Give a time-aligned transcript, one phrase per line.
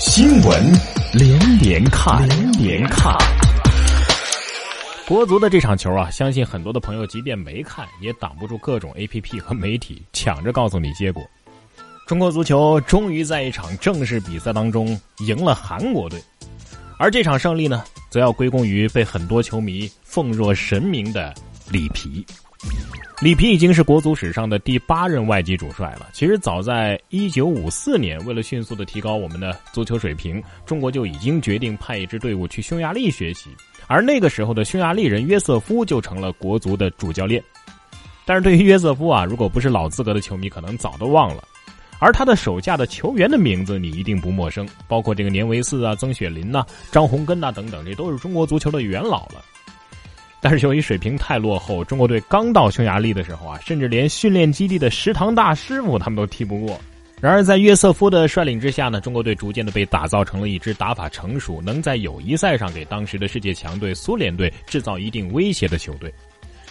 [0.00, 0.72] 新闻
[1.12, 3.14] 连连看，连连看。
[5.06, 11.22] 国足的这场球啊，相信很多的朋友即便没看，也挡不住各种 A P P 和媒体抢着告诉你结果。
[12.06, 16.18] 中国足球终于在一场正式比赛当中赢了韩国队，
[16.98, 21.34] 而这场胜利呢，则要归功于被很多球迷奉若神明的
[21.68, 22.24] 里皮。
[23.22, 26.08] 里皮已经是国足史上的第八任外籍主帅了。
[26.10, 33.50] 其实早在一九五四年，为了迅速的提高我们的足球水平，中国就已经决定派一支队伍去匈牙利学习。
[33.86, 37.44] 而那个时候的匈牙利人约瑟夫就成了国足的主教练。
[38.24, 41.44] 但是对于约瑟夫啊，如果不是老资格的球迷，可能早都忘了。
[41.98, 49.44] 而他的手下的球员的名字你一定不陌生，包括这个年维斯啊、曾雪林呐、张洪根呐等等，这都是中国足球的元老了。
[50.40, 56.80] 但是由于水平太落后，中国队刚到匈牙利的时候啊，甚至连训练基地的食堂大师傅他们都踢不过。
[57.20, 66.10] 然而在约瑟夫的率领之下呢，中国队逐渐的被打造成了一支打法成熟、能在友谊赛上给当时的世界强队苏联队制造一定威胁的球队。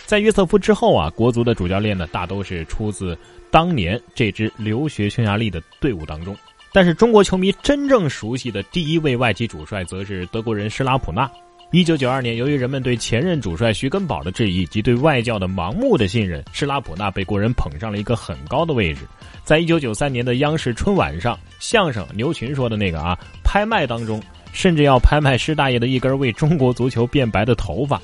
[0.08, 3.16] 在约瑟夫之后啊，国足的主教练呢大都是出自
[3.52, 6.36] 当年这支留学匈牙利的队伍当中。
[6.74, 11.30] 但是中国球迷真正熟悉的第一位外籍主帅，则是德国人施拉普纳。
[11.72, 19.02] 一九九二年，由于人们对前任主帅徐根宝的质疑及对外教的盲目的信任，施拉普纳被国人捧上了一个很高的位置。
[19.44, 24.20] 在一九九三年的央视春晚上，相声牛群说的那个啊拍卖当中，
[24.52, 28.02] 甚至要拍卖施大爷的一根为中国足球变白的头发。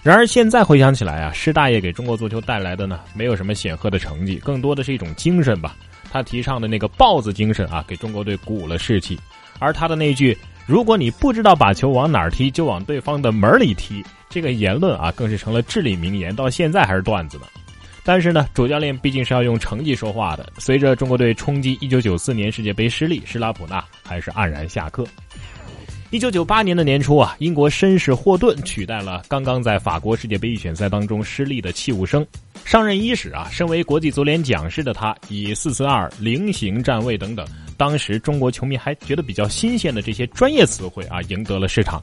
[0.00, 5.76] 然而现在回想起来啊，施大爷给中国足球带来的呢，没有什么显赫的成绩，更多的是一种精神吧。
[6.12, 9.18] 他提倡的那个豹子精神啊，给中国队鼓舞了士气。
[9.58, 10.38] 而他的那句。
[10.68, 14.04] 如果你不知道把球往哪儿踢，就往对方的门里踢。
[14.28, 17.44] 这个言论啊，更是成了至理名言，到现在还是段子呢。
[18.04, 20.52] 但是呢，主教练毕竟是要用成绩说话的。
[20.58, 25.06] 随着中国队冲击1994年世界杯失利，施拉普纳还是黯然下课。
[26.10, 32.26] 1998年的年初啊，英国绅士霍顿取代了刚刚在法国世界杯预选赛当中失利的器物生。
[32.66, 37.46] 上任伊始啊，身为国际足联讲师的他，以四四二、菱形站位等等。
[37.78, 42.02] 当时中国球迷还觉得比较新鲜的这些专业词汇啊，赢得了市场。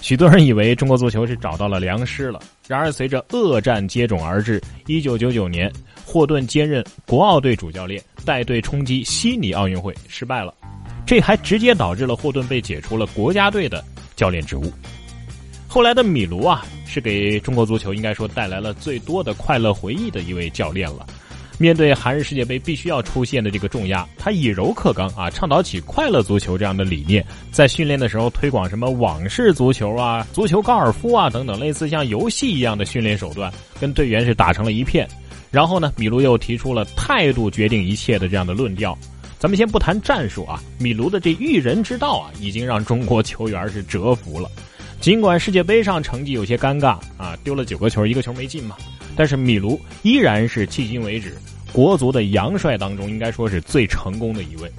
[0.00, 2.40] 许多人以为中国足球是找到了良师了。
[2.68, 5.70] 然而，随着恶战接踵而至，一九九九年，
[6.06, 10.54] 霍顿兼任国奥队主教练，带队冲击悉尼奥运会，失败了。
[11.04, 13.84] 这还直接导致了霍顿被解除了国家队的
[14.14, 14.72] 教练职务。
[15.66, 21.04] 后来的米卢啊，是给中国足球应该说带来了最多的快乐回忆的一位教练了。
[21.58, 35.08] 面对韩日世界杯必须要出现的这个重压，他以柔克刚啊，倡导起快乐足球这样的理念，在训练的时候推广什么网式足球啊、足球高尔夫啊等等类似像游戏一样的训练手段，跟队员是打成了一片。
[35.50, 38.96] 然后呢，米卢又提出了态度决定一切的这样的论调。
[39.38, 44.48] 咱们先不谈战术啊，米卢的这育人之道啊，已经让中国球员是折服了。
[45.00, 48.76] 尽管世界杯上成绩有些尴尬啊，丢了九个球，一个球没进嘛。
[49.18, 51.36] 但是米卢依然是迄今为止
[51.72, 54.70] 国足的洋帅当中，应该说是最成功的一位。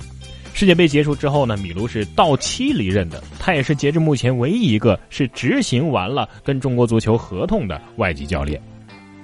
[0.53, 8.61] 世界杯结束之后呢，米卢是到期离任的，他也是截至目前唯一一个是执行完了跟中国足球合同的外籍教练。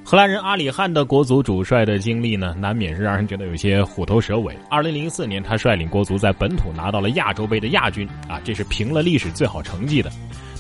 [0.03, 4.55] 荷兰人阿里汉的国足主帅的经历呢，难免是让人觉得有些虎头蛇尾。
[4.69, 10.11] 二零零四年，他率领国足在本土拿到了亚洲杯的亚军啊，这是平了历史最好成绩的。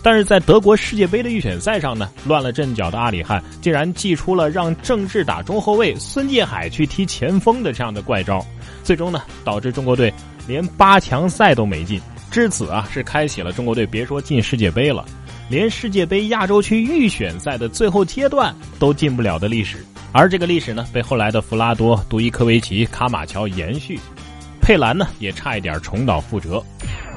[0.05, 8.45] 但是在德国世界杯的预选赛上呢，乱了阵脚的阿里汉竟然祭出了让郑智打中后卫，孙继海去踢前锋的这样的怪招，
[8.83, 10.13] 最终呢导致中国队
[10.47, 11.99] 连八强赛都没进。
[12.29, 15.03] 至此啊，是开启了中国队别说进世界杯了，
[15.49, 19.83] 连世界杯亚洲区预选赛的最后阶段都进不了的历史。
[20.11, 23.99] 而这个历史呢，被后来的弗拉多、杜伊科维奇、卡马乔延续，
[24.61, 26.63] 佩兰呢也差一点重蹈覆辙。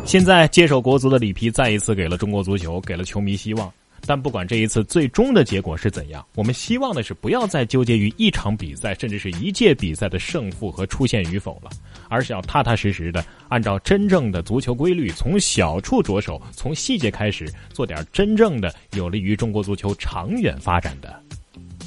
[0.04, 3.70] 现在接手国足的里皮再一次给了中国足球，给了球迷希望。
[4.06, 11.70] 但不管这一次最终的结果是怎样，我们希望的是不要再纠结于一场比赛，甚至是一届比赛的胜负和出现与否了，
[12.09, 21.22] 而是要踏踏实实的按照真正的足球规律，从小处着手，从细节开始，做点真正的有利于中国足球长远发展的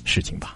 [0.05, 0.55] 事情吧。